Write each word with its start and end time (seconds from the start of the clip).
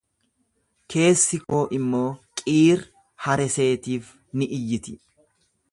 Keessi 0.93 1.39
koo 1.51 1.59
immoo 1.79 2.09
Qiir-haresetiif 2.45 4.13
ni 4.41 4.53
iyyiti. 4.61 4.99